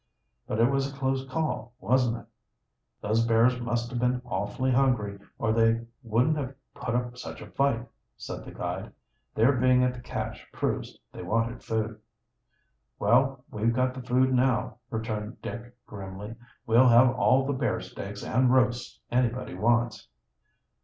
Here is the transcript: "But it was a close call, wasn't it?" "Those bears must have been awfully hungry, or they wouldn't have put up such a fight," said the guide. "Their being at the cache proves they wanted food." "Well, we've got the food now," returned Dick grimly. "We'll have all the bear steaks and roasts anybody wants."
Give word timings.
"But 0.47 0.59
it 0.59 0.67
was 0.71 0.91
a 0.91 0.97
close 0.97 1.29
call, 1.29 1.73
wasn't 1.79 2.17
it?" 2.17 2.25
"Those 3.01 3.23
bears 3.23 3.61
must 3.61 3.91
have 3.91 3.99
been 3.99 4.19
awfully 4.25 4.71
hungry, 4.71 5.19
or 5.37 5.53
they 5.53 5.85
wouldn't 6.01 6.37
have 6.37 6.55
put 6.73 6.95
up 6.95 7.15
such 7.19 7.39
a 7.39 7.51
fight," 7.51 7.85
said 8.17 8.43
the 8.43 8.51
guide. 8.51 8.93
"Their 9.35 9.51
being 9.51 9.83
at 9.83 9.93
the 9.93 9.99
cache 10.01 10.47
proves 10.51 10.97
they 11.11 11.21
wanted 11.21 11.61
food." 11.61 12.01
"Well, 12.97 13.45
we've 13.51 13.75
got 13.75 13.93
the 13.93 14.01
food 14.01 14.33
now," 14.33 14.77
returned 14.89 15.39
Dick 15.43 15.71
grimly. 15.85 16.33
"We'll 16.65 16.87
have 16.87 17.11
all 17.13 17.45
the 17.45 17.53
bear 17.53 17.79
steaks 17.79 18.23
and 18.23 18.51
roasts 18.51 18.99
anybody 19.11 19.53
wants." 19.53 20.07